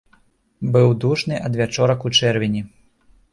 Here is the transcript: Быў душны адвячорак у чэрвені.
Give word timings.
Быў 0.75 0.89
душны 1.03 1.37
адвячорак 1.49 1.99
у 2.11 2.13
чэрвені. 2.23 2.61